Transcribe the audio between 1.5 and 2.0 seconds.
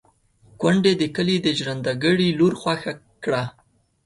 ژرنده